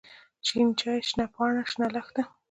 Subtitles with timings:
[0.47, 2.21] شين چای، شنه پاڼه، شنه لښته.